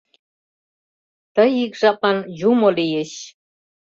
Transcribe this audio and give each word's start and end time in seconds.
—Тый 1.35 1.51
ик 1.63 1.73
жаплан 1.79 2.17
юмо 2.49 2.69
лийыч... 2.77 3.11